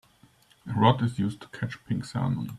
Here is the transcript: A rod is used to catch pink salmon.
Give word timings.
A 0.65 0.73
rod 0.73 1.03
is 1.03 1.19
used 1.19 1.41
to 1.41 1.47
catch 1.49 1.77
pink 1.85 2.05
salmon. 2.05 2.49